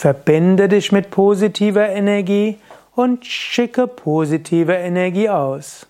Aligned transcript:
Verbinde 0.00 0.68
dich 0.68 0.92
mit 0.92 1.10
positiver 1.10 1.88
Energie 1.88 2.58
und 2.94 3.26
schicke 3.26 3.88
positive 3.88 4.74
Energie 4.74 5.28
aus. 5.28 5.88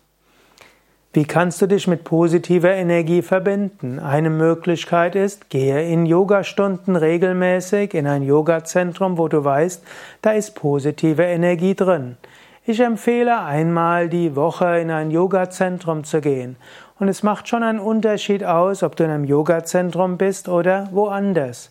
Wie 1.13 1.27
kannst 1.27 1.61
du 1.61 1.67
dich 1.67 1.86
mit 1.86 2.04
positiver 2.04 2.71
Energie 2.71 3.21
verbinden? 3.21 3.99
Eine 3.99 4.31
Möglichkeit 4.31 5.15
ist, 5.15 5.50
gehe 5.50 5.86
in 5.92 6.07
Yogastunden 6.07 6.97
regelmäßig 6.97 7.92
in 7.92 8.07
ein 8.07 8.23
Yogazentrum, 8.23 9.18
wo 9.18 9.29
du 9.29 9.44
weißt, 9.44 9.84
da 10.22 10.30
ist 10.30 10.54
positive 10.54 11.25
Energie 11.25 11.75
drin. 11.75 12.16
Ich 12.64 12.80
empfehle 12.80 13.40
einmal 13.40 14.09
die 14.09 14.34
Woche 14.34 14.79
in 14.79 14.90
ein 14.90 15.11
Yogazentrum 15.11 16.04
zu 16.04 16.22
gehen. 16.22 16.56
Und 16.98 17.08
es 17.08 17.22
macht 17.22 17.48
schon 17.48 17.62
einen 17.62 17.78
Unterschied 17.78 18.42
aus, 18.44 18.82
ob 18.82 18.96
du 18.96 19.04
in 19.04 19.10
einem 19.10 19.24
Yogazentrum 19.24 20.18
bist 20.18 20.48
oder 20.48 20.88
woanders. 20.90 21.70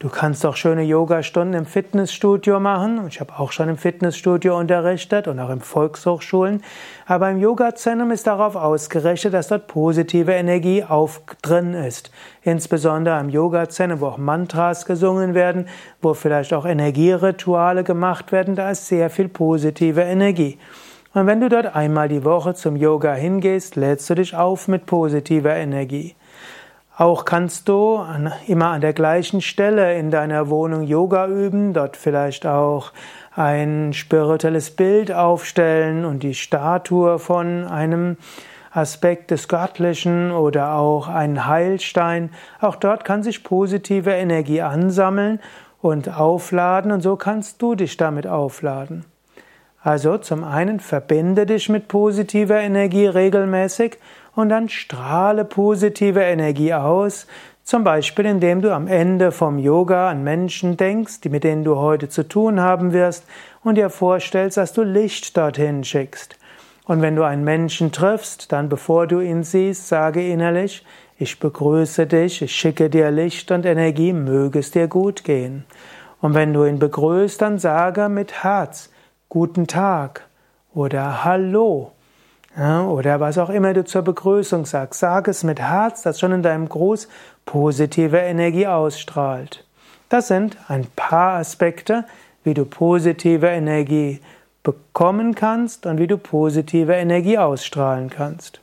Du 0.00 0.08
kannst 0.08 0.46
auch 0.46 0.54
schöne 0.54 0.82
Yogastunden 0.84 1.54
im 1.58 1.66
Fitnessstudio 1.66 2.60
machen. 2.60 3.08
Ich 3.08 3.18
habe 3.18 3.36
auch 3.36 3.50
schon 3.50 3.68
im 3.68 3.76
Fitnessstudio 3.76 4.56
unterrichtet 4.56 5.26
und 5.26 5.40
auch 5.40 5.50
in 5.50 5.60
Volkshochschulen. 5.60 6.62
Aber 7.06 7.28
im 7.28 7.38
Yogazentrum 7.38 8.12
ist 8.12 8.28
darauf 8.28 8.54
ausgerichtet, 8.54 9.34
dass 9.34 9.48
dort 9.48 9.66
positive 9.66 10.30
Energie 10.30 10.84
auf 10.84 11.22
drin 11.42 11.74
ist. 11.74 12.12
Insbesondere 12.42 13.18
im 13.18 13.30
Yogazentrum, 13.30 14.00
wo 14.00 14.06
auch 14.06 14.18
Mantras 14.18 14.86
gesungen 14.86 15.34
werden, 15.34 15.66
wo 16.00 16.14
vielleicht 16.14 16.54
auch 16.54 16.64
Energierituale 16.64 17.82
gemacht 17.82 18.30
werden, 18.30 18.54
da 18.54 18.70
ist 18.70 18.86
sehr 18.86 19.10
viel 19.10 19.28
positive 19.28 20.02
Energie. 20.02 20.58
Und 21.18 21.26
wenn 21.26 21.40
du 21.40 21.48
dort 21.48 21.74
einmal 21.74 22.08
die 22.08 22.24
Woche 22.24 22.54
zum 22.54 22.76
Yoga 22.76 23.12
hingehst, 23.12 23.74
lädst 23.74 24.08
du 24.08 24.14
dich 24.14 24.36
auf 24.36 24.68
mit 24.68 24.86
positiver 24.86 25.56
Energie. 25.56 26.14
Auch 26.96 27.24
kannst 27.24 27.68
du 27.68 28.00
immer 28.46 28.68
an 28.68 28.82
der 28.82 28.92
gleichen 28.92 29.40
Stelle 29.40 29.98
in 29.98 30.12
deiner 30.12 30.48
Wohnung 30.48 30.84
Yoga 30.84 31.26
üben, 31.26 31.72
dort 31.72 31.96
vielleicht 31.96 32.46
auch 32.46 32.92
ein 33.34 33.92
spirituelles 33.94 34.70
Bild 34.70 35.10
aufstellen 35.10 36.04
und 36.04 36.22
die 36.22 36.34
Statue 36.34 37.18
von 37.18 37.64
einem 37.64 38.16
Aspekt 38.70 39.32
des 39.32 39.48
Göttlichen 39.48 40.30
oder 40.30 40.74
auch 40.74 41.08
einen 41.08 41.46
Heilstein. 41.46 42.30
Auch 42.60 42.76
dort 42.76 43.04
kann 43.04 43.24
sich 43.24 43.42
positive 43.42 44.12
Energie 44.12 44.62
ansammeln 44.62 45.40
und 45.82 46.16
aufladen 46.16 46.92
und 46.92 47.00
so 47.00 47.16
kannst 47.16 47.60
du 47.60 47.74
dich 47.74 47.96
damit 47.96 48.28
aufladen. 48.28 49.04
Also 49.88 50.18
zum 50.18 50.44
einen 50.44 50.80
verbinde 50.80 51.46
dich 51.46 51.70
mit 51.70 51.88
positiver 51.88 52.60
Energie 52.60 53.06
regelmäßig 53.06 53.96
und 54.34 54.50
dann 54.50 54.68
strahle 54.68 55.46
positive 55.46 56.20
Energie 56.20 56.74
aus, 56.74 57.26
zum 57.64 57.84
Beispiel 57.84 58.26
indem 58.26 58.60
du 58.60 58.70
am 58.70 58.86
Ende 58.86 59.32
vom 59.32 59.58
Yoga 59.58 60.10
an 60.10 60.22
Menschen 60.22 60.76
denkst, 60.76 61.22
die 61.22 61.30
mit 61.30 61.42
denen 61.42 61.64
du 61.64 61.76
heute 61.76 62.10
zu 62.10 62.28
tun 62.28 62.60
haben 62.60 62.92
wirst 62.92 63.24
und 63.64 63.76
dir 63.76 63.88
vorstellst, 63.88 64.58
dass 64.58 64.74
du 64.74 64.82
Licht 64.82 65.34
dorthin 65.38 65.82
schickst. 65.84 66.36
Und 66.84 67.00
wenn 67.00 67.16
du 67.16 67.22
einen 67.22 67.44
Menschen 67.44 67.90
triffst, 67.90 68.52
dann 68.52 68.68
bevor 68.68 69.06
du 69.06 69.20
ihn 69.20 69.42
siehst, 69.42 69.88
sage 69.88 70.20
innerlich, 70.20 70.84
ich 71.16 71.40
begrüße 71.40 72.06
dich, 72.06 72.42
ich 72.42 72.54
schicke 72.54 72.90
dir 72.90 73.10
Licht 73.10 73.50
und 73.50 73.64
Energie, 73.64 74.12
möge 74.12 74.58
es 74.58 74.70
dir 74.70 74.86
gut 74.86 75.24
gehen. 75.24 75.64
Und 76.20 76.34
wenn 76.34 76.52
du 76.52 76.66
ihn 76.66 76.78
begrüßt, 76.78 77.40
dann 77.40 77.58
sage 77.58 78.10
mit 78.10 78.44
Herz, 78.44 78.90
guten 79.28 79.66
Tag 79.66 80.26
oder 80.74 81.24
Hallo 81.24 81.92
ja, 82.56 82.82
oder 82.86 83.20
was 83.20 83.36
auch 83.36 83.50
immer 83.50 83.74
du 83.74 83.84
zur 83.84 84.02
Begrüßung 84.02 84.64
sagst, 84.64 85.00
sag 85.00 85.28
es 85.28 85.44
mit 85.44 85.60
Herz, 85.60 86.02
das 86.02 86.18
schon 86.18 86.32
in 86.32 86.42
deinem 86.42 86.68
Gruß 86.68 87.08
positive 87.44 88.16
Energie 88.16 88.66
ausstrahlt. 88.66 89.64
Das 90.08 90.28
sind 90.28 90.56
ein 90.68 90.86
paar 90.96 91.38
Aspekte, 91.38 92.04
wie 92.42 92.54
du 92.54 92.64
positive 92.64 93.48
Energie 93.48 94.20
bekommen 94.62 95.34
kannst 95.34 95.84
und 95.84 95.98
wie 95.98 96.06
du 96.06 96.16
positive 96.16 96.94
Energie 96.94 97.38
ausstrahlen 97.38 98.08
kannst. 98.08 98.60